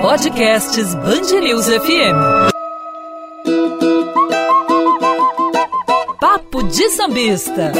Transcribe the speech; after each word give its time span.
Podcasts 0.00 0.94
Bangerils 0.94 1.68
FM. 1.68 2.16
Papo 6.18 6.62
de 6.62 6.88
Sambista. 6.90 7.72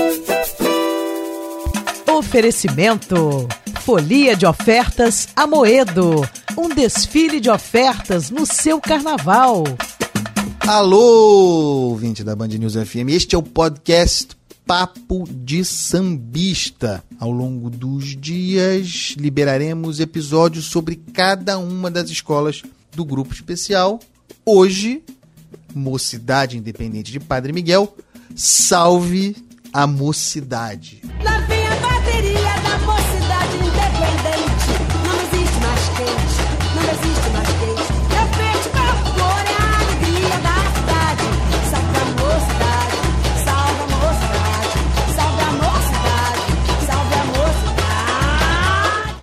Oferecimento. 2.07 3.49
Folia 3.81 4.37
de 4.37 4.45
ofertas 4.45 5.29
Amoedo. 5.35 6.21
Um 6.59 6.69
desfile 6.69 7.41
de 7.41 7.49
ofertas 7.49 8.31
no 8.31 8.45
seu 8.45 8.79
carnaval. 8.81 9.65
Alô, 10.61 11.89
ouvinte 11.89 12.23
da 12.23 12.37
Band 12.37 12.49
News 12.49 12.75
FM. 12.75 13.09
Este 13.13 13.35
é 13.35 13.39
o 13.39 13.43
podcast 13.43 14.37
Papo 14.71 15.25
de 15.29 15.65
Sambista. 15.65 17.03
Ao 17.19 17.33
longo 17.33 17.69
dos 17.69 18.17
dias, 18.17 19.17
liberaremos 19.19 19.99
episódios 19.99 20.67
sobre 20.67 20.95
cada 20.95 21.59
uma 21.59 21.91
das 21.91 22.09
escolas 22.09 22.63
do 22.95 23.05
grupo 23.05 23.35
especial. 23.35 23.99
Hoje, 24.47 25.03
Mocidade 25.75 26.57
Independente 26.57 27.11
de 27.11 27.19
Padre 27.19 27.53
Miguel. 27.53 27.97
Salve 28.37 29.35
a 29.73 29.89
mocidade! 29.89 31.03
Lá 31.21 31.41
vem 31.49 31.67
a 31.67 32.00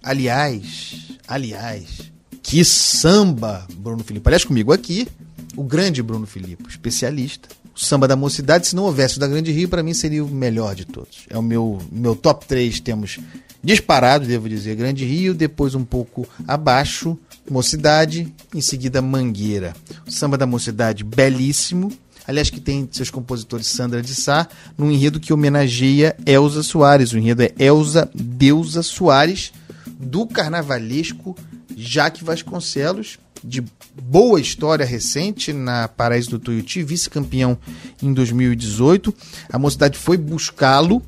Aliás, 0.08 0.96
aliás, 1.28 2.10
que 2.42 2.64
samba, 2.64 3.68
Bruno 3.74 4.06
Filipe. 4.06 4.26
Aliás, 4.30 4.46
comigo 4.46 4.72
aqui, 4.72 5.06
o 5.54 5.66
grande 5.66 6.02
Bruno 6.02 6.26
Filipe, 6.26 6.64
especialista. 6.70 7.50
O 7.76 7.80
samba 7.80 8.08
da 8.08 8.16
mocidade, 8.16 8.68
se 8.68 8.76
não 8.76 8.86
houvesse 8.86 9.18
o 9.18 9.20
da 9.20 9.28
Grande 9.28 9.52
Rio, 9.52 9.68
para 9.68 9.84
mim 9.84 9.94
seria 9.94 10.24
o 10.24 10.30
melhor 10.30 10.76
de 10.76 10.86
todos. 10.86 11.26
É 11.30 11.38
o 11.38 11.42
meu, 11.42 11.82
meu 11.92 12.16
top 12.16 12.46
3, 12.46 12.80
temos 12.80 13.20
disparado, 13.62 14.26
devo 14.26 14.48
dizer, 14.48 14.78
Grande 14.78 15.04
Rio, 15.04 15.34
depois 15.34 15.76
um 15.76 15.84
pouco 15.84 16.26
abaixo, 16.48 17.20
Mocidade, 17.52 18.34
em 18.56 18.62
seguida 18.62 19.02
Mangueira. 19.02 19.76
O 20.08 20.12
samba 20.12 20.38
da 20.38 20.46
mocidade, 20.46 21.04
belíssimo. 21.04 21.92
Aliás, 22.26 22.50
que 22.50 22.62
tem 22.62 22.88
seus 22.94 23.10
compositores 23.10 23.68
Sandra 23.68 24.02
de 24.02 24.16
Sá, 24.16 24.48
num 24.78 24.90
enredo 24.90 25.20
que 25.20 25.34
homenageia 25.34 26.16
Elza 26.26 26.64
Soares. 26.64 27.12
O 27.12 27.18
enredo 27.18 27.44
é 27.44 27.54
Elza 27.60 28.10
Deusa 28.16 28.82
Soares, 28.82 29.52
do 30.00 30.28
carnavalesco 30.28 31.36
Jaque 31.76 32.24
Vasconcelos, 32.24 33.20
de 33.44 33.64
boa 34.02 34.40
história 34.40 34.86
recente 34.86 35.54
na 35.54 35.88
Paraíso 35.88 36.32
do 36.32 36.40
Tuiuti, 36.40 36.84
vice-campeão 36.84 37.58
em 38.02 38.14
2018. 38.14 39.14
A 39.52 39.60
mocidade 39.60 39.98
foi 39.98 40.18
buscá-lo 40.18 41.02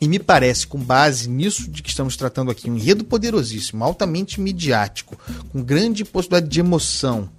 e 0.00 0.08
me 0.08 0.18
parece, 0.18 0.66
com 0.66 0.78
base 0.78 1.30
nisso 1.30 1.70
de 1.70 1.80
que 1.80 1.88
estamos 1.88 2.16
tratando 2.16 2.50
aqui, 2.50 2.68
um 2.68 2.76
enredo 2.76 3.04
poderosíssimo, 3.04 3.84
altamente 3.84 4.40
midiático, 4.40 5.16
com 5.50 5.62
grande 5.62 6.04
possibilidade 6.04 6.50
de 6.50 6.58
emoção, 6.58 7.30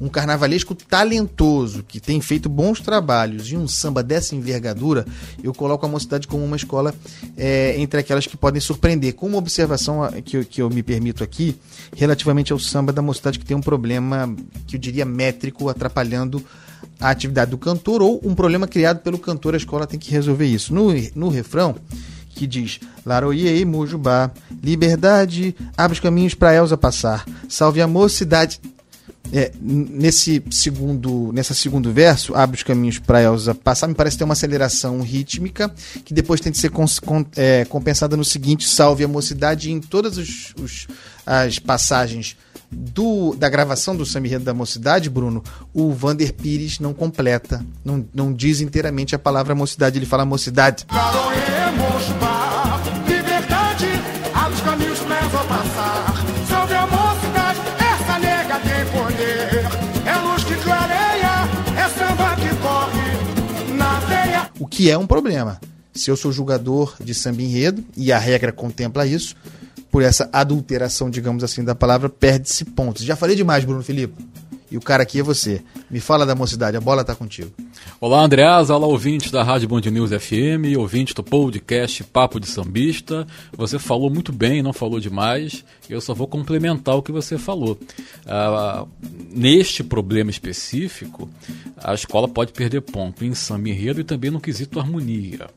um 0.00 0.08
carnavalesco 0.08 0.74
talentoso 0.74 1.82
que 1.86 2.00
tem 2.00 2.20
feito 2.20 2.48
bons 2.48 2.80
trabalhos 2.80 3.50
e 3.50 3.56
um 3.56 3.66
samba 3.66 4.02
dessa 4.02 4.34
envergadura, 4.34 5.06
eu 5.42 5.52
coloco 5.54 5.84
a 5.84 5.88
mocidade 5.88 6.26
como 6.28 6.44
uma 6.44 6.56
escola 6.56 6.94
é, 7.36 7.74
entre 7.78 8.00
aquelas 8.00 8.26
que 8.26 8.36
podem 8.36 8.60
surpreender. 8.60 9.14
Com 9.14 9.26
uma 9.26 9.38
observação 9.38 10.00
que, 10.24 10.36
eu- 10.36 10.44
que 10.44 10.62
eu 10.62 10.70
me 10.70 10.82
permito 10.82 11.24
aqui, 11.24 11.56
relativamente 11.96 12.52
ao 12.52 12.58
samba 12.58 12.92
da 12.92 13.02
mocidade, 13.02 13.38
que 13.38 13.44
tem 13.44 13.56
um 13.56 13.60
problema, 13.60 14.34
que 14.66 14.76
eu 14.76 14.80
diria 14.80 15.04
métrico, 15.04 15.68
atrapalhando 15.68 16.44
a 17.00 17.10
atividade 17.10 17.50
do 17.50 17.58
cantor, 17.58 18.02
ou 18.02 18.20
um 18.24 18.34
problema 18.34 18.66
criado 18.68 19.00
pelo 19.00 19.18
cantor, 19.18 19.54
a 19.54 19.56
escola 19.56 19.86
tem 19.86 19.98
que 19.98 20.10
resolver 20.10 20.46
isso. 20.46 20.72
No, 20.74 20.88
no 21.14 21.28
refrão, 21.28 21.74
que 22.30 22.46
diz 22.46 22.78
Laroiei 23.04 23.64
Mujubá, 23.64 24.30
liberdade, 24.62 25.56
abre 25.76 25.94
os 25.94 26.00
caminhos 26.00 26.34
para 26.34 26.54
Elza 26.54 26.76
passar, 26.76 27.24
salve 27.48 27.80
a 27.80 27.86
mocidade. 27.88 28.60
É, 29.32 29.52
nesse 29.60 30.42
segundo 30.50 31.30
nessa 31.32 31.52
segundo 31.52 31.92
verso, 31.92 32.34
abre 32.34 32.56
os 32.56 32.62
caminhos 32.62 32.98
para 32.98 33.22
Elza 33.22 33.54
passar, 33.54 33.86
me 33.86 33.94
parece 33.94 34.16
ter 34.16 34.24
uma 34.24 34.32
aceleração 34.32 35.00
rítmica 35.02 35.70
que 36.04 36.14
depois 36.14 36.40
tem 36.40 36.50
que 36.50 36.56
ser 36.58 36.70
con- 36.70 36.86
é, 37.36 37.64
compensada 37.66 38.16
no 38.16 38.24
seguinte, 38.24 38.66
salve 38.68 39.04
a 39.04 39.08
mocidade 39.08 39.70
em 39.70 39.80
todas 39.80 40.16
os, 40.16 40.54
os- 40.58 40.86
as 41.26 41.58
passagens 41.58 42.36
do, 42.70 43.34
da 43.34 43.48
gravação 43.48 43.94
do 43.96 44.04
Samba 44.06 44.38
da 44.38 44.54
Mocidade, 44.54 45.10
Bruno, 45.10 45.42
o 45.74 45.92
Vander 45.92 46.32
Pires 46.34 46.78
não 46.78 46.94
completa, 46.94 47.64
não, 47.84 48.06
não 48.14 48.32
diz 48.32 48.60
inteiramente 48.60 49.14
a 49.14 49.18
palavra 49.18 49.54
mocidade, 49.54 49.98
ele 49.98 50.06
fala 50.06 50.24
mocidade. 50.24 50.84
Caroemos 50.86 52.08
que 64.78 64.88
é 64.88 64.96
um 64.96 65.08
problema. 65.08 65.60
Se 65.92 66.08
eu 66.08 66.16
sou 66.16 66.30
jogador 66.30 66.94
de 67.00 67.12
samba 67.12 67.42
enredo, 67.42 67.84
e 67.96 68.12
a 68.12 68.18
regra 68.18 68.52
contempla 68.52 69.04
isso, 69.04 69.34
por 69.90 70.04
essa 70.04 70.30
adulteração, 70.32 71.10
digamos 71.10 71.42
assim, 71.42 71.64
da 71.64 71.74
palavra, 71.74 72.08
perde-se 72.08 72.64
pontos. 72.64 73.02
Já 73.02 73.16
falei 73.16 73.34
demais, 73.34 73.64
Bruno 73.64 73.82
Filipe. 73.82 74.24
E 74.70 74.76
o 74.76 74.80
cara 74.80 75.02
aqui 75.02 75.18
é 75.18 75.22
você. 75.24 75.60
Me 75.90 75.98
fala 75.98 76.24
da 76.24 76.36
mocidade, 76.36 76.76
a 76.76 76.80
bola 76.80 77.02
tá 77.02 77.12
contigo. 77.12 77.50
Olá, 78.00 78.22
Andreasa, 78.22 78.76
olá, 78.76 78.86
ouvintes 78.86 79.32
da 79.32 79.42
Rádio 79.42 79.68
Band 79.68 79.80
News 79.90 80.10
FM, 80.10 80.78
ouvintes 80.78 81.14
do 81.14 81.24
podcast 81.24 82.04
Papo 82.04 82.38
de 82.38 82.46
Sambista. 82.46 83.26
Você 83.56 83.76
falou 83.76 84.08
muito 84.08 84.32
bem, 84.32 84.62
não 84.62 84.72
falou 84.72 85.00
demais. 85.00 85.64
Eu 85.90 86.00
só 86.00 86.14
vou 86.14 86.28
complementar 86.28 86.94
o 86.94 87.02
que 87.02 87.10
você 87.10 87.36
falou. 87.36 87.76
Ah, 88.24 88.86
neste 89.32 89.82
problema 89.82 90.30
específico, 90.30 91.28
a 91.76 91.92
escola 91.92 92.28
pode 92.28 92.52
perder 92.52 92.82
ponto 92.82 93.24
em 93.24 93.34
samba 93.34 93.68
enredo 93.68 94.00
e 94.00 94.04
também 94.04 94.30
no 94.30 94.40
quesito 94.40 94.78
harmonia. 94.78 95.48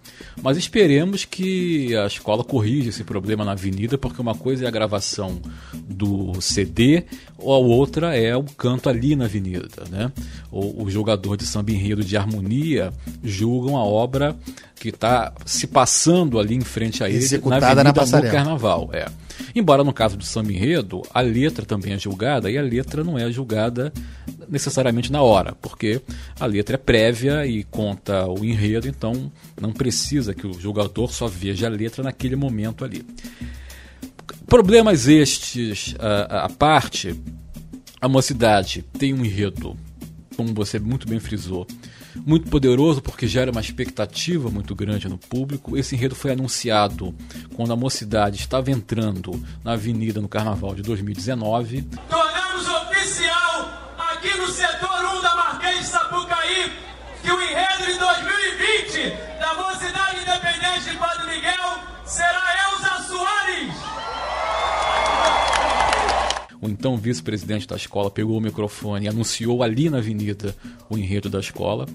Mas 0.41 0.57
esperemos 0.57 1.25
que 1.25 1.95
a 1.95 2.07
escola 2.07 2.43
corrija 2.43 2.89
esse 2.89 3.03
problema 3.03 3.45
na 3.45 3.51
avenida, 3.51 3.99
porque 3.99 4.19
uma 4.19 4.33
coisa 4.33 4.65
é 4.65 4.67
a 4.67 4.71
gravação 4.71 5.39
do 5.73 6.41
CD, 6.41 7.03
ou 7.37 7.53
a 7.53 7.57
outra 7.59 8.17
é 8.17 8.35
o 8.35 8.43
canto 8.43 8.89
ali 8.89 9.15
na 9.15 9.25
avenida. 9.25 9.83
Né? 9.91 10.11
O, 10.51 10.85
o 10.85 10.89
jogador 10.89 11.37
de 11.37 11.45
samba 11.45 11.71
enredo 11.71 12.03
de 12.03 12.17
harmonia 12.17 12.30
julgam 13.23 13.75
a 13.75 13.83
obra 13.83 14.35
que 14.75 14.89
está 14.89 15.33
se 15.45 15.67
passando 15.67 16.39
ali 16.39 16.55
em 16.55 16.61
frente 16.61 17.03
a 17.03 17.09
ele 17.09 17.17
Executada 17.17 17.83
na 17.83 17.91
avenida 17.91 18.17
na 18.17 18.21
no 18.21 18.31
carnaval. 18.31 18.89
É. 18.93 19.05
Embora 19.55 19.83
no 19.83 19.93
caso 19.93 20.17
do 20.17 20.23
samba 20.23 20.51
enredo, 20.51 21.01
a 21.13 21.21
letra 21.21 21.65
também 21.65 21.93
é 21.93 21.99
julgada 21.99 22.49
e 22.49 22.57
a 22.57 22.61
letra 22.61 23.03
não 23.03 23.17
é 23.17 23.31
julgada 23.31 23.91
necessariamente 24.49 25.11
na 25.11 25.21
hora, 25.21 25.55
porque 25.61 26.01
a 26.39 26.45
letra 26.45 26.75
é 26.75 26.77
prévia 26.77 27.45
e 27.45 27.63
conta 27.63 28.27
o 28.27 28.43
enredo, 28.43 28.87
então 28.87 29.31
não 29.59 29.71
precisa 29.71 30.33
que 30.33 30.47
o 30.47 30.59
jogador 30.59 31.11
só 31.11 31.27
veja 31.27 31.67
a 31.67 31.69
letra 31.69 32.03
naquele 32.03 32.35
momento 32.35 32.83
ali. 32.83 33.05
Problemas 34.47 35.07
estes 35.07 35.95
à 35.99 36.49
parte, 36.49 37.15
a 37.99 38.09
mocidade 38.09 38.83
tem 38.97 39.13
um 39.13 39.23
enredo, 39.23 39.77
como 40.35 40.53
você 40.53 40.79
muito 40.79 41.07
bem 41.07 41.19
frisou, 41.19 41.65
muito 42.15 42.49
poderoso 42.49 43.01
porque 43.01 43.27
gera 43.27 43.51
uma 43.51 43.61
expectativa 43.61 44.49
muito 44.49 44.75
grande 44.75 45.07
no 45.07 45.17
público. 45.17 45.77
Esse 45.77 45.95
enredo 45.95 46.15
foi 46.15 46.31
anunciado 46.31 47.13
quando 47.55 47.73
a 47.73 47.75
mocidade 47.75 48.37
estava 48.37 48.71
entrando 48.71 49.41
na 49.63 49.73
avenida 49.73 50.21
no 50.21 50.27
carnaval 50.27 50.75
de 50.75 50.81
2019. 50.81 51.87
Então 66.71 66.97
vice-presidente 66.97 67.67
da 67.67 67.75
escola 67.75 68.09
pegou 68.09 68.37
o 68.37 68.41
microfone 68.41 69.05
e 69.05 69.09
anunciou 69.09 69.61
ali 69.61 69.89
na 69.89 69.97
avenida 69.97 70.55
o 70.89 70.97
enredo 70.97 71.29
da 71.29 71.39
escola. 71.39 71.85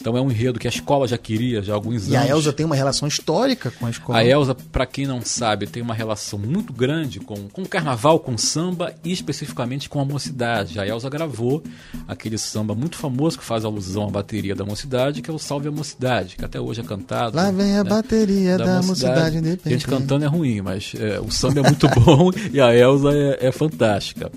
Então 0.00 0.16
é 0.16 0.20
um 0.20 0.30
enredo 0.30 0.58
que 0.58 0.66
a 0.66 0.70
escola 0.70 1.08
já 1.08 1.18
queria 1.18 1.60
já 1.60 1.72
há 1.72 1.76
alguns 1.76 2.08
E 2.08 2.14
anos. 2.14 2.30
a 2.30 2.32
Elza 2.32 2.52
tem 2.52 2.64
uma 2.64 2.76
relação 2.76 3.08
histórica 3.08 3.70
com 3.70 3.86
a 3.86 3.90
escola. 3.90 4.18
A 4.18 4.24
Elza, 4.24 4.54
para 4.54 4.86
quem 4.86 5.06
não 5.06 5.20
sabe, 5.20 5.66
tem 5.66 5.82
uma 5.82 5.94
relação 5.94 6.38
muito 6.38 6.72
grande 6.72 7.20
com, 7.20 7.48
com 7.48 7.62
o 7.62 7.68
carnaval, 7.68 8.20
com 8.20 8.34
o 8.34 8.38
samba 8.38 8.94
e 9.04 9.10
especificamente 9.10 9.88
com 9.88 10.00
a 10.00 10.04
mocidade. 10.04 10.78
A 10.78 10.86
Elza 10.86 11.10
gravou 11.10 11.62
aquele 12.06 12.38
samba 12.38 12.74
muito 12.74 12.96
famoso 12.96 13.38
que 13.38 13.44
faz 13.44 13.64
alusão 13.64 14.06
à 14.06 14.10
bateria 14.10 14.54
da 14.54 14.64
mocidade, 14.64 15.20
que 15.20 15.30
é 15.30 15.34
o 15.34 15.38
Salve 15.38 15.68
a 15.68 15.72
Mocidade, 15.72 16.36
que 16.36 16.44
até 16.44 16.60
hoje 16.60 16.80
é 16.80 16.84
cantado. 16.84 17.36
Lá 17.36 17.50
vem 17.50 17.76
a 17.76 17.84
né, 17.84 17.90
bateria 17.90 18.56
da, 18.56 18.82
mocidade 18.82 19.38
independente. 19.38 19.70
Gente 19.70 19.86
cantando 19.86 20.24
é 20.24 20.28
ruim, 20.28 20.60
mas 20.60 20.92
é, 20.98 21.20
o 21.20 21.30
samba 21.30 21.60
é 21.60 21.62
muito 21.62 21.88
bom 22.00 22.30
e 22.52 22.60
a 22.60 22.74
Elza 22.74 23.10
é, 23.12 23.48
é 23.48 23.52
fantástica. 23.52 24.30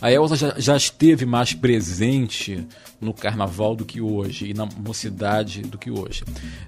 A 0.00 0.12
Elza 0.12 0.36
já, 0.36 0.54
já 0.58 0.76
esteve 0.76 1.24
mais 1.24 1.54
presente 1.54 2.66
no 3.00 3.12
carnaval 3.12 3.76
do 3.76 3.84
que 3.84 4.00
hoje 4.00 4.50
e 4.50 4.54
na 4.54 4.66
mocidade 4.66 5.05
do 5.10 5.78
que 5.78 5.90
hoje. 5.90 6.24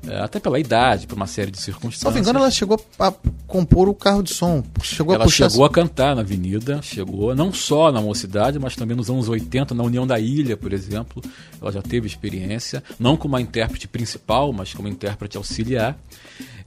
É, 0.06 0.20
até 0.20 0.38
pela 0.38 0.58
idade, 0.58 1.06
por 1.06 1.16
uma 1.16 1.26
série 1.26 1.50
de 1.50 1.58
circunstâncias. 1.58 2.00
Salvo 2.00 2.18
engano, 2.18 2.38
ela 2.38 2.50
chegou 2.50 2.80
a 2.98 3.12
compor 3.46 3.88
o 3.88 3.94
carro 3.94 4.22
de 4.22 4.32
som. 4.32 4.62
Chegou 4.82 5.14
Ela 5.14 5.24
a 5.24 5.26
puxar. 5.26 5.50
chegou 5.50 5.64
a 5.64 5.70
cantar 5.70 6.14
na 6.14 6.22
Avenida, 6.22 6.80
chegou 6.82 7.34
não 7.34 7.52
só 7.52 7.90
na 7.90 8.00
mocidade, 8.00 8.58
mas 8.58 8.76
também 8.76 8.96
nos 8.96 9.10
anos 9.10 9.28
80, 9.28 9.74
na 9.74 9.82
União 9.82 10.06
da 10.06 10.18
Ilha, 10.18 10.56
por 10.56 10.72
exemplo. 10.72 11.22
Ela 11.60 11.72
já 11.72 11.82
teve 11.82 12.06
experiência, 12.06 12.82
não 12.98 13.16
como 13.16 13.36
a 13.36 13.40
intérprete 13.40 13.88
principal, 13.88 14.52
mas 14.52 14.72
como 14.72 14.88
intérprete 14.88 15.36
auxiliar. 15.36 15.98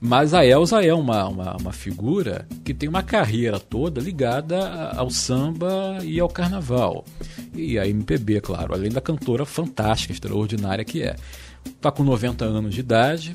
Mas 0.03 0.33
a 0.33 0.44
Elza 0.44 0.83
é 0.83 0.91
uma, 0.91 1.27
uma, 1.27 1.57
uma 1.57 1.71
figura 1.71 2.47
que 2.65 2.74
tem 2.74 2.89
uma 2.89 3.03
carreira 3.03 3.59
toda 3.59 4.01
ligada 4.01 4.89
ao 4.95 5.12
samba 5.12 6.00
e 6.03 6.19
ao 6.19 6.27
carnaval. 6.27 7.06
E 7.53 7.77
a 7.77 7.88
MPB, 7.88 8.41
claro, 8.41 8.74
além 8.74 8.89
da 8.89 9.00
cantora 9.00 9.45
fantástica, 9.45 10.12
extraordinária 10.12 10.83
que 10.83 11.03
é. 11.03 11.15
Está 11.66 11.92
com 11.92 12.04
90 12.04 12.46
anos 12.46 12.74
de 12.74 12.80
idade, 12.80 13.34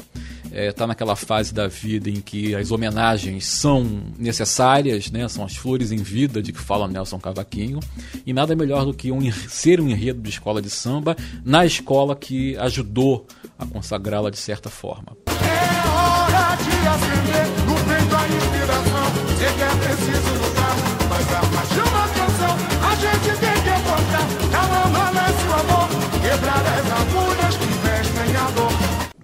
está 0.52 0.86
naquela 0.86 1.16
fase 1.16 1.52
da 1.52 1.66
vida 1.66 2.08
em 2.08 2.20
que 2.20 2.54
as 2.54 2.70
homenagens 2.70 3.46
são 3.46 3.84
necessárias, 4.18 5.10
né? 5.10 5.28
são 5.28 5.44
as 5.44 5.56
flores 5.56 5.92
em 5.92 5.96
vida 5.96 6.40
de 6.40 6.52
que 6.52 6.60
fala 6.60 6.86
Nelson 6.86 7.18
Cavaquinho, 7.18 7.80
e 8.24 8.32
nada 8.32 8.54
melhor 8.54 8.84
do 8.84 8.94
que 8.94 9.10
um, 9.10 9.20
ser 9.48 9.80
um 9.80 9.88
enredo 9.88 10.20
de 10.20 10.30
escola 10.30 10.62
de 10.62 10.70
samba 10.70 11.16
na 11.44 11.66
escola 11.66 12.14
que 12.14 12.56
ajudou 12.58 13.26
a 13.58 13.66
consagrá-la 13.66 14.30
de 14.30 14.38
certa 14.38 14.70
forma. 14.70 15.16
É 15.26 15.88
hora 15.88 16.56
de 16.56 16.88
acender 16.88 17.46
no 17.66 17.74
peito 17.74 18.16
a 18.16 18.28
inspiração. 18.28 19.36
Sei 19.38 19.52
que 19.52 19.62
é 19.62 19.68
preciso 19.86 20.45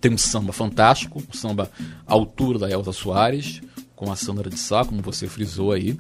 Tem 0.02 0.12
um 0.12 0.18
samba 0.18 0.52
fantástico, 0.52 1.22
um 1.32 1.36
samba 1.36 1.70
à 2.06 2.12
altura 2.12 2.58
da 2.58 2.70
Elza 2.70 2.92
Soares, 2.92 3.62
com 3.96 4.10
a 4.12 4.16
Sandra 4.16 4.50
de 4.50 4.58
Sá, 4.58 4.84
como 4.84 5.00
você 5.00 5.26
frisou 5.26 5.72
aí. 5.72 5.96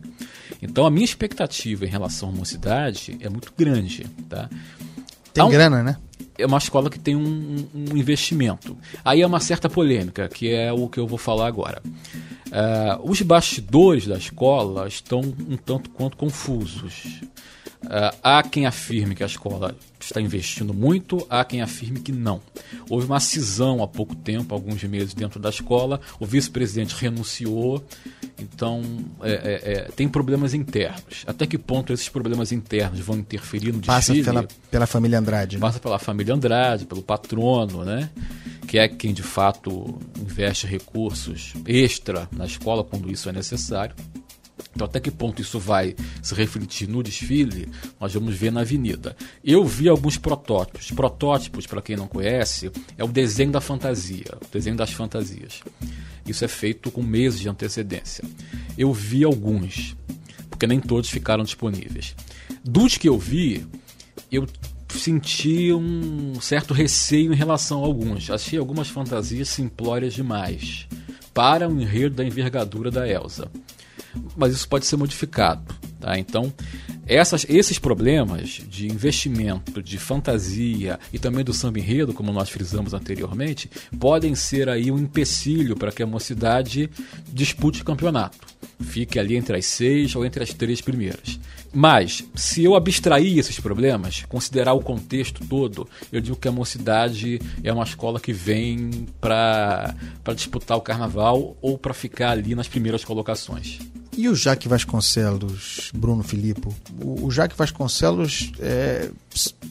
Então 0.60 0.84
a 0.84 0.90
minha 0.90 1.04
expectativa 1.04 1.86
em 1.86 1.88
relação 1.88 2.28
à 2.28 2.32
mocidade 2.32 3.16
é 3.20 3.28
muito 3.30 3.52
grande, 3.56 4.04
tá? 4.28 4.50
Tem 5.32 5.42
um- 5.44 5.48
grana, 5.48 5.82
né? 5.82 5.96
é 6.38 6.46
uma 6.46 6.58
escola 6.58 6.90
que 6.90 6.98
tem 6.98 7.14
um, 7.14 7.68
um 7.74 7.96
investimento. 7.96 8.76
Aí 9.04 9.20
é 9.22 9.26
uma 9.26 9.38
certa 9.40 9.68
polêmica, 9.68 10.28
que 10.28 10.50
é 10.52 10.72
o 10.72 10.88
que 10.88 10.98
eu 10.98 11.06
vou 11.06 11.18
falar 11.18 11.46
agora. 11.46 11.80
Ah, 12.50 12.98
os 13.02 13.22
bastidores 13.22 14.06
da 14.06 14.16
escola 14.16 14.88
estão 14.88 15.20
um 15.20 15.56
tanto 15.56 15.90
quanto 15.90 16.16
confusos. 16.16 17.20
Ah, 17.88 18.14
há 18.22 18.42
quem 18.42 18.66
afirme 18.66 19.14
que 19.14 19.22
a 19.22 19.26
escola 19.26 19.74
está 20.00 20.20
investindo 20.20 20.72
muito, 20.72 21.24
há 21.28 21.44
quem 21.44 21.62
afirme 21.62 22.00
que 22.00 22.12
não. 22.12 22.40
Houve 22.88 23.06
uma 23.06 23.20
cisão 23.20 23.82
há 23.82 23.88
pouco 23.88 24.14
tempo, 24.14 24.54
alguns 24.54 24.82
meses 24.84 25.14
dentro 25.14 25.40
da 25.40 25.48
escola, 25.48 26.00
o 26.18 26.26
vice-presidente 26.26 26.94
renunciou, 26.94 27.84
então 28.38 28.82
é, 29.22 29.32
é, 29.32 29.72
é, 29.72 29.80
tem 29.94 30.08
problemas 30.08 30.54
internos. 30.54 31.24
Até 31.26 31.46
que 31.46 31.58
ponto 31.58 31.92
esses 31.92 32.08
problemas 32.08 32.52
internos 32.52 33.00
vão 33.00 33.16
interferir 33.16 33.72
no 33.72 33.80
Passa 33.80 34.12
desfile? 34.12 34.24
pela, 34.24 34.48
pela 34.70 34.86
família 34.86 35.18
Andrade. 35.18 35.58
passa 35.58 35.78
pela 35.78 35.98
família 35.98 36.34
Andrade, 36.34 36.86
pelo 36.86 37.02
patrono, 37.02 37.84
né? 37.84 38.10
Que 38.66 38.78
é 38.78 38.88
quem 38.88 39.12
de 39.12 39.22
fato 39.22 39.98
investe 40.18 40.66
recursos 40.66 41.52
extra 41.66 42.28
na 42.32 42.46
escola 42.46 42.82
quando 42.82 43.10
isso 43.10 43.28
é 43.28 43.32
necessário. 43.32 43.94
Então, 44.74 44.86
até 44.86 44.98
que 44.98 45.10
ponto 45.10 45.42
isso 45.42 45.58
vai 45.58 45.94
se 46.22 46.34
refletir 46.34 46.88
no 46.88 47.02
desfile, 47.02 47.68
nós 48.00 48.12
vamos 48.14 48.34
ver 48.34 48.50
na 48.50 48.62
avenida. 48.62 49.14
Eu 49.44 49.64
vi 49.64 49.88
alguns 49.88 50.16
protótipos. 50.16 50.90
Protótipos, 50.90 51.66
para 51.66 51.82
quem 51.82 51.96
não 51.96 52.08
conhece, 52.08 52.70
é 52.96 53.04
o 53.04 53.08
desenho 53.08 53.52
da 53.52 53.60
fantasia, 53.60 54.38
o 54.40 54.52
desenho 54.52 54.76
das 54.76 54.90
fantasias. 54.90 55.60
Isso 56.26 56.44
é 56.44 56.48
feito 56.48 56.90
com 56.90 57.02
meses 57.02 57.40
de 57.40 57.48
antecedência. 57.48 58.24
Eu 58.78 58.92
vi 58.92 59.24
alguns, 59.24 59.96
porque 60.48 60.66
nem 60.66 60.80
todos 60.80 61.10
ficaram 61.10 61.44
disponíveis. 61.44 62.14
Dos 62.64 62.96
que 62.96 63.08
eu 63.08 63.18
vi, 63.18 63.66
eu 64.30 64.46
senti 64.88 65.72
um 65.72 66.40
certo 66.40 66.72
receio 66.72 67.32
em 67.32 67.36
relação 67.36 67.82
a 67.82 67.86
alguns. 67.86 68.30
Achei 68.30 68.58
algumas 68.58 68.88
fantasias 68.88 69.48
simplórias 69.48 70.14
demais 70.14 70.86
para 71.34 71.68
o 71.68 71.80
enredo 71.80 72.16
da 72.16 72.24
envergadura 72.24 72.90
da 72.90 73.08
Elsa. 73.08 73.50
Mas 74.36 74.52
isso 74.52 74.68
pode 74.68 74.86
ser 74.86 74.96
modificado. 74.96 75.74
Tá? 76.02 76.18
Então, 76.18 76.52
essas, 77.06 77.46
esses 77.48 77.78
problemas 77.78 78.60
de 78.68 78.86
investimento, 78.86 79.82
de 79.82 79.98
fantasia 79.98 80.98
e 81.12 81.18
também 81.18 81.44
do 81.44 81.52
samba 81.52 81.78
enredo, 81.78 82.12
como 82.12 82.32
nós 82.32 82.50
frisamos 82.50 82.92
anteriormente, 82.92 83.70
podem 83.98 84.34
ser 84.34 84.68
aí 84.68 84.90
um 84.90 84.98
empecilho 84.98 85.76
para 85.76 85.92
que 85.92 86.02
a 86.02 86.06
mocidade 86.06 86.90
dispute 87.32 87.82
o 87.82 87.84
campeonato. 87.84 88.38
Fique 88.80 89.18
ali 89.18 89.36
entre 89.36 89.56
as 89.56 89.66
seis 89.66 90.16
ou 90.16 90.24
entre 90.24 90.42
as 90.42 90.52
três 90.52 90.80
primeiras. 90.80 91.38
Mas, 91.72 92.24
se 92.34 92.64
eu 92.64 92.74
abstrair 92.74 93.38
esses 93.38 93.58
problemas, 93.58 94.24
considerar 94.28 94.74
o 94.74 94.80
contexto 94.80 95.46
todo, 95.46 95.88
eu 96.10 96.20
digo 96.20 96.36
que 96.36 96.48
a 96.48 96.52
mocidade 96.52 97.40
é 97.62 97.72
uma 97.72 97.84
escola 97.84 98.20
que 98.20 98.32
vem 98.32 99.06
para 99.20 99.94
disputar 100.34 100.76
o 100.76 100.82
carnaval 100.82 101.56
ou 101.62 101.78
para 101.78 101.94
ficar 101.94 102.30
ali 102.32 102.54
nas 102.54 102.68
primeiras 102.68 103.04
colocações. 103.04 103.78
E 104.16 104.28
o 104.28 104.34
Jaque 104.34 104.68
Vasconcelos, 104.68 105.90
Bruno 105.94 106.22
Filippo? 106.22 106.74
O, 107.00 107.26
o 107.26 107.30
Jaque 107.30 107.56
Vasconcelos, 107.56 108.52
é, 108.60 109.10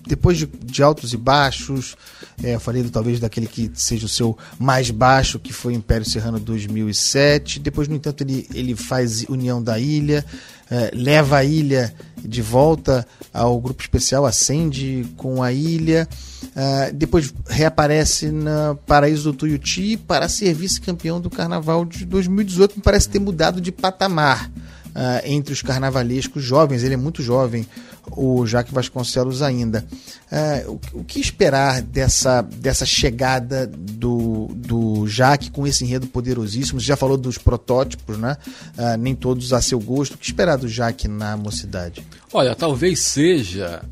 depois 0.06 0.38
de, 0.38 0.46
de 0.46 0.84
altos 0.84 1.14
e 1.14 1.18
baixos, 1.18 1.96
é, 2.44 2.56
eu 2.56 2.60
falei 2.60 2.84
talvez 2.86 3.20
daquele 3.20 3.48
que 3.48 3.72
seja 3.74 4.06
o 4.06 4.10
seu 4.10 4.38
mais 4.58 4.90
baixo, 4.90 5.40
que 5.40 5.54
foi 5.54 5.74
Império 5.74 6.06
Serrano 6.06 6.40
2007. 6.40 7.60
Depois, 7.60 7.88
no 7.88 7.96
entanto, 7.96 8.22
ele, 8.22 8.48
ele 8.54 8.76
faz 8.76 9.24
União 9.30 9.62
da 9.62 9.80
Ilha, 9.80 10.26
é, 10.70 10.92
leva 10.94 11.38
a 11.38 11.44
ilha 11.44 11.94
de 12.18 12.42
volta 12.42 13.06
ao 13.34 13.60
grupo 13.60 13.82
especial, 13.82 14.26
acende 14.26 15.06
com 15.18 15.42
a 15.44 15.52
ilha. 15.52 16.08
Ah, 16.56 16.92
depois 16.94 17.34
reaparece 17.48 18.32
na 18.32 18.76
Paraíso 18.86 19.32
do 19.32 19.38
Tuiuti 19.38 19.96
para 19.96 20.28
ser 20.28 20.54
vice-campeão 20.54 21.20
do 21.20 21.30
Carnaval 21.30 21.86
de 21.86 22.06
2018. 22.06 22.76
Me 22.76 22.82
parece 22.82 23.10
ter 23.10 23.20
mudado 23.20 23.62
de 23.62 23.72
patamar 23.72 24.52
ah, 24.94 25.22
entre 25.24 25.54
os 25.54 25.62
carnavalescos 25.62 26.44
jovens. 26.44 26.84
Ele 26.84 26.96
é 26.96 26.98
muito 26.98 27.22
jovem, 27.22 27.66
o 28.10 28.46
Jaque 28.46 28.74
Vasconcelos 28.74 29.42
ainda. 29.42 29.86
Ah, 30.32 30.64
o, 30.68 30.80
o 31.00 31.04
que 31.04 31.20
esperar 31.20 31.82
dessa, 31.82 32.42
dessa 32.42 32.86
chegada 32.86 33.68
do, 33.68 34.50
do 34.56 35.08
Jaque 35.08 35.52
com 35.52 35.66
esse 35.68 35.84
enredo 35.84 36.08
poderosíssimo? 36.08 36.80
Você 36.80 36.88
já 36.88 36.98
falou 36.98 37.18
dos 37.18 37.38
protótipos, 37.38 38.18
né? 38.18 38.38
Ah, 38.78 38.98
nem 38.98 39.16
todos 39.16 39.54
a 39.54 39.62
seu 39.62 39.80
gosto. 39.80 40.16
O 40.16 40.18
que 40.18 40.26
esperar 40.26 40.58
do 40.58 40.68
Jaque 40.68 41.08
na 41.08 41.38
mocidade? 41.38 42.06
Olha, 42.34 42.56
talvez 42.56 43.00
seja 43.00 43.84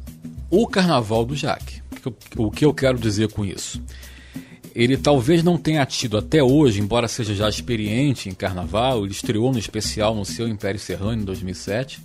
o 0.49 0.67
carnaval 0.67 1.25
do 1.25 1.35
Jaque. 1.35 1.81
O 2.37 2.49
que 2.49 2.65
eu 2.65 2.73
quero 2.73 2.97
dizer 2.97 3.31
com 3.31 3.43
isso? 3.43 3.81
Ele 4.73 4.95
talvez 4.95 5.43
não 5.43 5.57
tenha 5.57 5.85
tido 5.85 6.17
até 6.17 6.41
hoje, 6.41 6.79
embora 6.79 7.07
seja 7.07 7.33
já 7.35 7.49
experiente 7.49 8.29
em 8.29 8.33
carnaval, 8.33 9.03
ele 9.03 9.11
estreou 9.11 9.51
no 9.51 9.59
especial 9.59 10.15
no 10.15 10.23
seu 10.23 10.47
Império 10.47 10.79
Serrano 10.79 11.21
em 11.21 11.25
2007, 11.25 11.99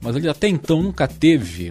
mas 0.00 0.16
ele 0.16 0.28
até 0.28 0.48
então 0.48 0.82
nunca 0.82 1.06
teve 1.06 1.70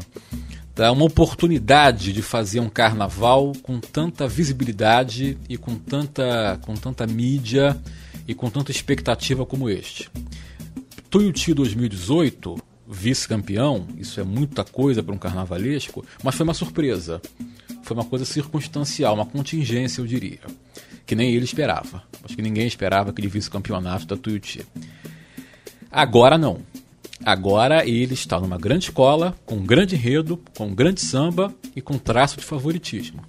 tá, 0.76 0.92
uma 0.92 1.06
oportunidade 1.06 2.14
de 2.14 2.22
fazer 2.22 2.60
um 2.60 2.70
carnaval 2.70 3.54
com 3.62 3.80
tanta 3.80 4.28
visibilidade 4.28 5.38
e 5.48 5.58
com 5.58 5.76
tanta, 5.76 6.60
com 6.62 6.76
tanta 6.76 7.06
mídia 7.08 7.80
e 8.28 8.34
com 8.34 8.50
tanta 8.50 8.72
expectativa 8.72 9.46
como 9.46 9.70
este. 9.70 10.10
Tuiuti 11.10 11.54
2018, 11.54 12.56
vice-campeão, 12.88 13.88
isso 13.98 14.20
é 14.20 14.24
muita 14.24 14.64
coisa 14.64 15.02
para 15.02 15.14
um 15.14 15.18
carnavalesco, 15.18 16.06
mas 16.24 16.36
foi 16.36 16.44
uma 16.44 16.54
surpresa. 16.54 17.22
Foi 17.82 17.98
uma 17.98 18.06
coisa 18.06 18.26
circunstancial, 18.26 19.16
uma 19.16 19.26
contingência, 19.26 20.02
eu 20.02 20.06
diria. 20.06 20.42
Que 21.06 21.16
nem 21.16 21.34
ele 21.34 21.46
esperava. 21.46 22.04
Acho 22.24 22.36
que 22.36 22.42
ninguém 22.42 22.68
esperava 22.68 23.10
aquele 23.10 23.28
vice-campeonato 23.28 24.06
da 24.06 24.16
Tuiuti. 24.16 24.64
Agora 25.92 26.38
não. 26.38 26.60
Agora 27.26 27.88
ele 27.88 28.14
está 28.14 28.40
numa 28.40 28.58
grande 28.58 28.86
escola, 28.86 29.36
com 29.46 29.56
um 29.56 29.66
grande 29.66 29.96
enredo, 29.96 30.42
com 30.58 30.68
um 30.68 30.76
grande 30.76 31.02
samba 31.02 31.54
e 31.76 31.82
com 31.82 31.98
traço 31.98 32.38
de 32.38 32.46
favoritismo. 32.46 33.22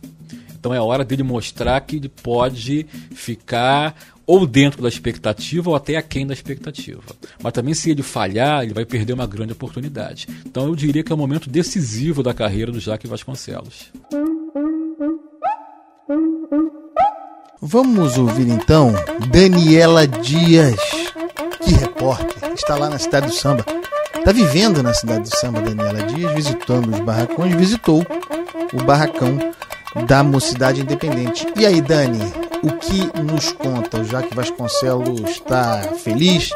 Então 0.59 0.75
é 0.75 0.81
hora 0.81 1.05
dele 1.05 1.23
mostrar 1.23 1.81
que 1.81 1.97
ele 1.97 2.09
pode 2.09 2.87
ficar 3.15 3.97
ou 4.27 4.47
dentro 4.47 4.83
da 4.83 4.89
expectativa 4.89 5.71
ou 5.71 5.75
até 5.75 5.97
aquém 5.97 6.27
da 6.27 6.35
expectativa. 6.35 7.03
Mas 7.43 7.53
também 7.53 7.75
se 7.75 7.91
ele 7.91 8.03
falhar, 8.03 8.63
ele 8.63 8.75
vai 8.75 8.85
perder 8.85 9.15
uma 9.15 9.27
grande 9.27 9.55
oportunidade. 9.55 10.29
Então 10.47 10.67
eu 10.67 10.77
diria 10.77 11.03
que 11.03 11.11
é 11.11 11.15
o 11.15 11.19
momento 11.19 11.49
decisivo 11.51 12.23
da 12.23 12.35
carreira 12.35 12.71
do 12.71 12.79
Jaque 12.79 13.09
Vasconcelos. 13.09 13.91
Vamos 17.61 18.19
ouvir 18.19 18.49
então 18.49 18.93
Daniela 19.31 20.07
Dias. 20.07 20.77
Que 21.65 21.73
repórter, 21.73 22.53
está 22.53 22.77
lá 22.77 22.89
na 22.89 22.99
cidade 22.99 23.27
do 23.27 23.33
samba. 23.33 23.65
Está 24.21 24.33
vivendo 24.33 24.83
na 24.83 24.93
cidade 24.93 25.23
do 25.23 25.37
samba, 25.37 25.63
Daniela 25.63 26.03
Dias, 26.03 26.33
visitando 26.35 26.93
os 26.93 27.01
barracões, 27.01 27.55
visitou 27.55 28.07
o 28.73 28.85
barracão 28.85 29.39
da 30.07 30.23
Mocidade 30.23 30.83
Independente. 30.83 31.47
E 31.57 31.65
aí, 31.65 31.81
Dani, 31.81 32.23
o 32.63 32.71
que 32.73 33.11
nos 33.23 33.51
conta? 33.53 33.99
O 33.99 34.05
Jaque 34.05 34.35
Vasconcelos 34.35 35.23
está 35.23 35.81
feliz? 36.05 36.51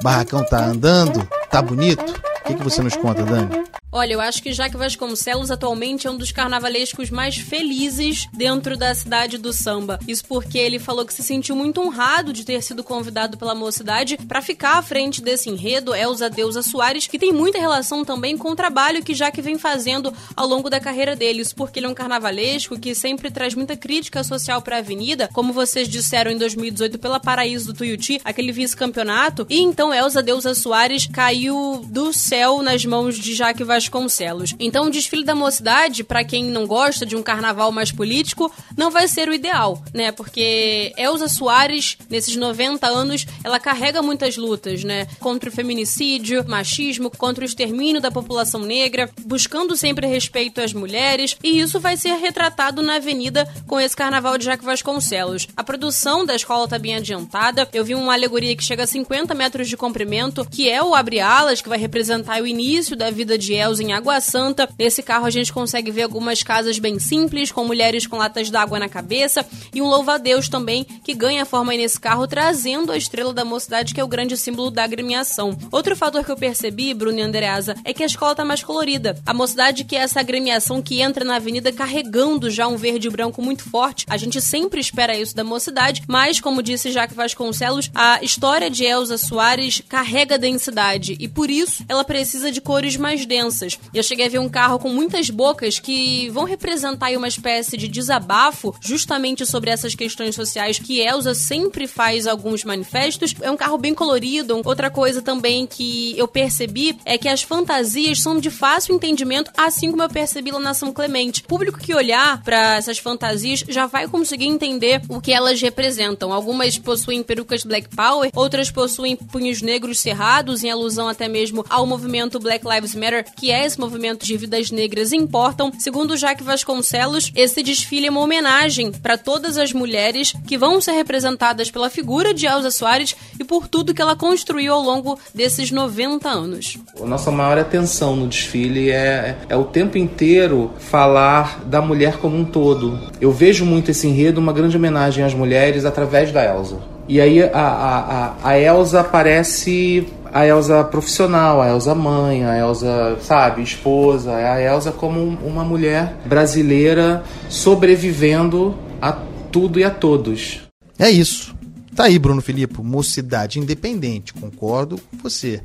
O 0.00 0.04
barracão 0.04 0.42
está 0.42 0.66
andando? 0.66 1.26
Está 1.42 1.62
bonito? 1.62 2.12
O 2.40 2.44
que, 2.44 2.54
que 2.54 2.62
você 2.62 2.82
nos 2.82 2.94
conta, 2.94 3.24
Dani? 3.24 3.64
Olha, 3.98 4.12
eu 4.12 4.20
acho 4.20 4.40
que 4.40 4.52
Jaque 4.52 4.76
Vasconcelos 4.76 5.50
atualmente 5.50 6.06
é 6.06 6.10
um 6.10 6.16
dos 6.16 6.30
carnavalescos 6.30 7.10
mais 7.10 7.36
felizes 7.36 8.28
dentro 8.32 8.76
da 8.76 8.94
cidade 8.94 9.38
do 9.38 9.52
samba. 9.52 9.98
Isso 10.06 10.24
porque 10.24 10.56
ele 10.56 10.78
falou 10.78 11.04
que 11.04 11.12
se 11.12 11.20
sentiu 11.20 11.56
muito 11.56 11.80
honrado 11.80 12.32
de 12.32 12.44
ter 12.44 12.62
sido 12.62 12.84
convidado 12.84 13.36
pela 13.36 13.56
mocidade 13.56 14.16
para 14.16 14.40
ficar 14.40 14.78
à 14.78 14.82
frente 14.82 15.20
desse 15.20 15.50
enredo, 15.50 15.92
Elza 15.92 16.30
Deusa 16.30 16.62
Soares, 16.62 17.08
que 17.08 17.18
tem 17.18 17.32
muita 17.32 17.58
relação 17.58 18.04
também 18.04 18.38
com 18.38 18.52
o 18.52 18.54
trabalho 18.54 19.02
que 19.02 19.16
Jaque 19.16 19.42
vem 19.42 19.58
fazendo 19.58 20.14
ao 20.36 20.46
longo 20.46 20.70
da 20.70 20.78
carreira 20.78 21.16
dele. 21.16 21.42
Isso 21.42 21.56
porque 21.56 21.80
ele 21.80 21.86
é 21.86 21.88
um 21.88 21.94
carnavalesco 21.94 22.78
que 22.78 22.94
sempre 22.94 23.32
traz 23.32 23.56
muita 23.56 23.76
crítica 23.76 24.22
social 24.22 24.62
para 24.62 24.76
a 24.76 24.78
avenida, 24.78 25.28
como 25.32 25.52
vocês 25.52 25.88
disseram 25.88 26.30
em 26.30 26.38
2018 26.38 27.00
pela 27.00 27.18
Paraíso 27.18 27.72
do 27.72 27.78
Tuiuti, 27.78 28.20
aquele 28.24 28.52
vice-campeonato. 28.52 29.44
E 29.50 29.60
então 29.60 29.92
Elza 29.92 30.22
Deusa 30.22 30.54
Soares 30.54 31.08
caiu 31.12 31.84
do 31.88 32.12
céu 32.12 32.62
nas 32.62 32.84
mãos 32.84 33.18
de 33.18 33.34
Jaque 33.34 33.64
Vasconcelos 33.64 33.87
Vasconcelos. 33.88 34.54
Então, 34.60 34.86
o 34.86 34.90
desfile 34.90 35.24
da 35.24 35.34
mocidade, 35.34 36.04
para 36.04 36.22
quem 36.22 36.44
não 36.44 36.66
gosta 36.66 37.06
de 37.06 37.16
um 37.16 37.22
carnaval 37.22 37.72
mais 37.72 37.90
político, 37.90 38.52
não 38.76 38.90
vai 38.90 39.08
ser 39.08 39.28
o 39.28 39.34
ideal, 39.34 39.82
né? 39.94 40.12
Porque 40.12 40.92
Elza 40.96 41.26
Soares, 41.26 41.96
nesses 42.08 42.36
90 42.36 42.86
anos, 42.86 43.26
ela 43.42 43.58
carrega 43.58 44.02
muitas 44.02 44.36
lutas, 44.36 44.84
né? 44.84 45.06
Contra 45.18 45.48
o 45.48 45.52
feminicídio, 45.52 46.44
machismo, 46.46 47.10
contra 47.10 47.42
o 47.42 47.46
extermínio 47.46 48.00
da 48.00 48.10
população 48.10 48.60
negra, 48.60 49.10
buscando 49.24 49.76
sempre 49.76 50.06
respeito 50.06 50.60
às 50.60 50.72
mulheres, 50.72 51.36
e 51.42 51.58
isso 51.58 51.80
vai 51.80 51.96
ser 51.96 52.14
retratado 52.16 52.82
na 52.82 52.96
avenida 52.96 53.48
com 53.66 53.80
esse 53.80 53.96
carnaval 53.96 54.36
de 54.36 54.44
Jaque 54.44 54.64
Vasconcelos. 54.64 55.48
A 55.56 55.64
produção 55.64 56.26
da 56.26 56.34
escola 56.34 56.68
tá 56.68 56.78
bem 56.78 56.94
adiantada. 56.94 57.68
Eu 57.72 57.84
vi 57.84 57.94
uma 57.94 58.12
alegoria 58.12 58.54
que 58.54 58.62
chega 58.62 58.84
a 58.84 58.86
50 58.86 59.34
metros 59.34 59.68
de 59.68 59.76
comprimento, 59.76 60.44
que 60.44 60.68
é 60.68 60.82
o 60.82 60.94
Abre 60.94 61.20
Alas, 61.20 61.62
que 61.62 61.68
vai 61.68 61.78
representar 61.78 62.42
o 62.42 62.46
início 62.46 62.96
da 62.96 63.10
vida 63.10 63.38
de 63.38 63.54
Elza 63.54 63.67
em 63.78 63.92
Água 63.92 64.18
Santa. 64.20 64.68
Nesse 64.78 65.02
carro 65.02 65.26
a 65.26 65.30
gente 65.30 65.52
consegue 65.52 65.90
ver 65.90 66.04
algumas 66.04 66.42
casas 66.42 66.78
bem 66.78 66.98
simples, 66.98 67.52
com 67.52 67.64
mulheres 67.64 68.06
com 68.06 68.16
latas 68.16 68.48
d'água 68.48 68.78
na 68.78 68.88
cabeça 68.88 69.44
e 69.74 69.82
um 69.82 69.86
louva-a-Deus 69.86 70.48
também, 70.48 70.84
que 70.84 71.12
ganha 71.12 71.44
forma 71.44 71.72
aí 71.72 71.78
nesse 71.78 72.00
carro, 72.00 72.26
trazendo 72.26 72.90
a 72.90 72.96
estrela 72.96 73.34
da 73.34 73.44
mocidade, 73.44 73.92
que 73.92 74.00
é 74.00 74.04
o 74.04 74.08
grande 74.08 74.36
símbolo 74.36 74.70
da 74.70 74.84
agremiação. 74.84 75.56
Outro 75.70 75.94
fator 75.94 76.24
que 76.24 76.30
eu 76.30 76.36
percebi, 76.36 76.94
Bruno 76.94 77.18
e 77.18 77.22
Andreasa, 77.22 77.74
é 77.84 77.92
que 77.92 78.02
a 78.02 78.06
escola 78.06 78.34
tá 78.34 78.44
mais 78.44 78.62
colorida. 78.62 79.20
A 79.26 79.34
mocidade 79.34 79.84
que 79.84 79.94
é 79.94 80.00
essa 80.00 80.20
agremiação 80.20 80.80
que 80.80 81.00
entra 81.02 81.24
na 81.24 81.36
avenida 81.36 81.70
carregando 81.70 82.50
já 82.50 82.66
um 82.66 82.76
verde 82.76 83.08
e 83.08 83.10
branco 83.10 83.42
muito 83.42 83.68
forte. 83.68 84.06
A 84.08 84.16
gente 84.16 84.40
sempre 84.40 84.80
espera 84.80 85.16
isso 85.16 85.36
da 85.36 85.44
mocidade, 85.44 86.02
mas, 86.08 86.40
como 86.40 86.62
disse 86.62 86.90
Jaque 86.90 87.14
Vasconcelos, 87.14 87.90
a 87.94 88.22
história 88.22 88.70
de 88.70 88.84
Elza 88.84 89.18
Soares 89.18 89.82
carrega 89.88 90.38
densidade 90.38 91.16
e 91.18 91.28
por 91.28 91.50
isso 91.50 91.84
ela 91.88 92.04
precisa 92.04 92.50
de 92.50 92.60
cores 92.60 92.96
mais 92.96 93.26
densas. 93.26 93.57
Eu 93.92 94.02
cheguei 94.02 94.26
a 94.26 94.28
ver 94.28 94.38
um 94.38 94.48
carro 94.48 94.78
com 94.78 94.88
muitas 94.88 95.30
bocas 95.30 95.78
que 95.78 96.28
vão 96.30 96.44
representar 96.44 97.10
uma 97.16 97.28
espécie 97.28 97.76
de 97.76 97.88
desabafo 97.88 98.74
justamente 98.80 99.44
sobre 99.46 99.70
essas 99.70 99.94
questões 99.94 100.34
sociais 100.34 100.78
que 100.78 101.00
Elza 101.00 101.34
sempre 101.34 101.86
faz 101.86 102.26
alguns 102.26 102.64
manifestos. 102.64 103.34
É 103.40 103.50
um 103.50 103.56
carro 103.56 103.78
bem 103.78 103.94
colorido. 103.94 104.60
Outra 104.64 104.90
coisa 104.90 105.22
também 105.22 105.66
que 105.66 106.16
eu 106.18 106.28
percebi 106.28 106.96
é 107.04 107.16
que 107.18 107.28
as 107.28 107.42
fantasias 107.42 108.20
são 108.20 108.38
de 108.38 108.50
fácil 108.50 108.94
entendimento, 108.94 109.50
assim 109.56 109.90
como 109.90 110.02
eu 110.02 110.08
percebi 110.08 110.50
lá 110.50 110.60
na 110.60 110.74
São 110.74 110.92
Clemente. 110.92 111.42
O 111.42 111.48
público 111.48 111.78
que 111.78 111.94
olhar 111.94 112.42
para 112.42 112.76
essas 112.76 112.98
fantasias 112.98 113.64
já 113.68 113.86
vai 113.86 114.06
conseguir 114.06 114.46
entender 114.46 115.02
o 115.08 115.20
que 115.20 115.32
elas 115.32 115.60
representam. 115.60 116.32
Algumas 116.32 116.78
possuem 116.78 117.22
perucas 117.22 117.64
Black 117.64 117.88
Power, 117.94 118.30
outras 118.34 118.70
possuem 118.70 119.16
punhos 119.16 119.62
negros 119.62 120.00
cerrados, 120.00 120.62
em 120.62 120.70
alusão 120.70 121.08
até 121.08 121.28
mesmo 121.28 121.64
ao 121.68 121.86
movimento 121.86 122.38
Black 122.38 122.66
Lives 122.66 122.94
Matter, 122.94 123.24
que 123.34 123.47
é 123.50 123.64
esse 123.64 123.78
movimento 123.78 124.24
de 124.24 124.36
vidas 124.36 124.70
negras 124.70 125.12
importam. 125.12 125.72
Segundo 125.78 126.16
Jaque 126.16 126.42
Vasconcelos, 126.42 127.32
esse 127.34 127.62
desfile 127.62 128.06
é 128.06 128.10
uma 128.10 128.20
homenagem 128.20 128.92
para 128.92 129.16
todas 129.16 129.56
as 129.56 129.72
mulheres 129.72 130.34
que 130.46 130.58
vão 130.58 130.80
ser 130.80 130.92
representadas 130.92 131.70
pela 131.70 131.90
figura 131.90 132.34
de 132.34 132.46
Elza 132.46 132.70
Soares 132.70 133.14
e 133.38 133.44
por 133.44 133.68
tudo 133.68 133.94
que 133.94 134.02
ela 134.02 134.16
construiu 134.16 134.74
ao 134.74 134.82
longo 134.82 135.18
desses 135.34 135.70
90 135.70 136.28
anos. 136.28 136.78
A 137.00 137.06
nossa 137.06 137.30
maior 137.30 137.58
atenção 137.58 138.16
no 138.16 138.26
desfile 138.26 138.90
é, 138.90 139.36
é 139.48 139.56
o 139.56 139.64
tempo 139.64 139.98
inteiro 139.98 140.72
falar 140.78 141.64
da 141.64 141.80
mulher 141.80 142.18
como 142.18 142.36
um 142.36 142.44
todo. 142.44 142.98
Eu 143.20 143.32
vejo 143.32 143.64
muito 143.64 143.90
esse 143.90 144.06
enredo 144.06 144.40
uma 144.40 144.52
grande 144.52 144.76
homenagem 144.76 145.24
às 145.24 145.34
mulheres 145.34 145.84
através 145.84 146.32
da 146.32 146.44
Elsa. 146.44 146.97
E 147.08 147.22
aí 147.22 147.42
a, 147.42 147.50
a, 147.54 148.50
a, 148.50 148.58
Elsa 148.60 149.00
aparece 149.00 150.06
a 150.30 150.46
Elsa 150.46 150.84
profissional, 150.84 151.62
a 151.62 151.68
Elsa 151.68 151.94
mãe, 151.94 152.44
a 152.44 152.58
Elsa, 152.58 153.16
sabe, 153.22 153.62
esposa, 153.62 154.34
a 154.34 154.60
Elsa 154.60 154.92
como 154.92 155.20
uma 155.20 155.64
mulher 155.64 156.18
brasileira 156.26 157.24
sobrevivendo 157.48 158.76
a 159.00 159.12
tudo 159.50 159.80
e 159.80 159.84
a 159.84 159.90
todos. 159.90 160.60
É 160.98 161.10
isso. 161.10 161.56
Tá 161.96 162.04
aí, 162.04 162.18
Bruno 162.18 162.42
Filipe, 162.42 162.82
mocidade 162.82 163.58
independente, 163.58 164.34
concordo 164.34 164.98
com 164.98 165.16
você. 165.16 165.62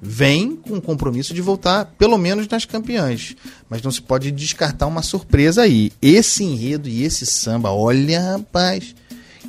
Vem 0.00 0.56
com 0.56 0.74
o 0.74 0.82
compromisso 0.82 1.34
de 1.34 1.42
voltar, 1.42 1.84
pelo 1.98 2.16
menos 2.16 2.48
nas 2.48 2.64
campeãs. 2.64 3.36
Mas 3.68 3.82
não 3.82 3.90
se 3.90 4.00
pode 4.00 4.30
descartar 4.30 4.86
uma 4.86 5.02
surpresa 5.02 5.62
aí. 5.62 5.92
Esse 6.00 6.44
enredo 6.44 6.88
e 6.88 7.02
esse 7.02 7.26
samba, 7.26 7.70
olha, 7.70 8.20
rapaz, 8.32 8.94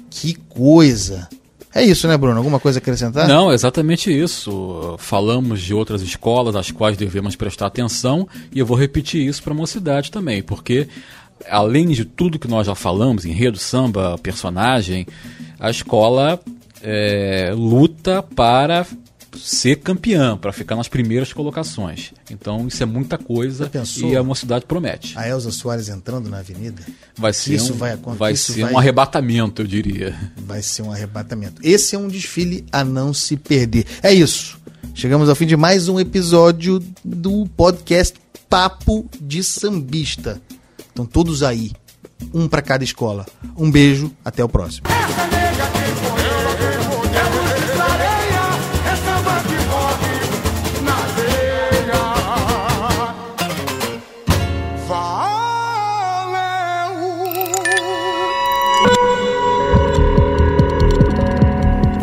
que 0.09 0.35
coisa. 0.35 1.27
É 1.77 1.83
isso, 1.83 2.07
né, 2.07 2.17
Bruno? 2.17 2.37
Alguma 2.37 2.59
coisa 2.59 2.79
a 2.79 2.81
acrescentar? 2.81 3.27
Não, 3.27 3.53
exatamente 3.53 4.11
isso. 4.11 4.95
Falamos 4.97 5.61
de 5.61 5.75
outras 5.75 6.01
escolas 6.01 6.55
às 6.55 6.71
quais 6.71 6.97
devemos 6.97 7.35
prestar 7.35 7.67
atenção 7.67 8.27
e 8.51 8.57
eu 8.57 8.65
vou 8.65 8.75
repetir 8.75 9.27
isso 9.27 9.43
para 9.43 9.53
a 9.53 9.55
mocidade 9.55 10.09
também, 10.09 10.41
porque 10.41 10.87
além 11.47 11.89
de 11.89 12.03
tudo 12.03 12.39
que 12.39 12.47
nós 12.47 12.65
já 12.65 12.73
falamos, 12.73 13.25
enredo, 13.25 13.59
samba, 13.59 14.17
personagem, 14.17 15.05
a 15.59 15.69
escola 15.69 16.39
é, 16.81 17.53
luta 17.55 18.23
para 18.23 18.83
ser 19.37 19.77
campeã, 19.77 20.35
para 20.37 20.51
ficar 20.51 20.75
nas 20.75 20.87
primeiras 20.87 21.31
colocações. 21.33 22.11
Então 22.29 22.67
isso 22.67 22.81
é 22.81 22.85
muita 22.85 23.17
coisa 23.17 23.69
e 24.03 24.15
a 24.15 24.23
mocidade 24.23 24.65
promete. 24.65 25.17
A 25.17 25.27
Elza 25.27 25.51
Soares 25.51 25.89
entrando 25.89 26.29
na 26.29 26.39
avenida? 26.39 26.81
Vai 27.15 27.33
ser, 27.33 27.55
Isso 27.55 27.73
um, 27.73 27.77
vai 27.77 27.93
acontecer, 27.93 28.17
vai 28.19 28.33
isso 28.33 28.53
ser 28.53 28.61
vai- 28.61 28.73
um 28.73 28.77
arrebatamento, 28.77 29.61
eu 29.61 29.67
diria. 29.67 30.15
Vai 30.37 30.61
ser 30.61 30.81
um 30.81 30.91
arrebatamento. 30.91 31.61
Esse 31.63 31.95
é 31.95 31.99
um 31.99 32.07
desfile 32.07 32.65
a 32.71 32.83
não 32.83 33.13
se 33.13 33.37
perder. 33.37 33.85
É 34.03 34.13
isso. 34.13 34.57
Chegamos 34.93 35.29
ao 35.29 35.35
fim 35.35 35.45
de 35.45 35.55
mais 35.55 35.87
um 35.87 35.99
episódio 35.99 36.83
do 37.05 37.45
podcast 37.55 38.17
Papo 38.49 39.07
de 39.21 39.43
Sambista. 39.43 40.41
Estão 40.79 41.05
todos 41.05 41.43
aí. 41.43 41.71
Um 42.33 42.47
para 42.47 42.63
cada 42.63 42.83
escola. 42.83 43.25
Um 43.55 43.69
beijo, 43.69 44.11
até 44.25 44.43
o 44.43 44.49
próximo. 44.49 44.87